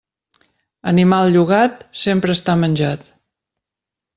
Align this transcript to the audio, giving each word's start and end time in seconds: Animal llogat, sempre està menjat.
Animal 0.91 1.29
llogat, 1.35 1.85
sempre 2.05 2.37
està 2.39 2.57
menjat. 2.63 3.07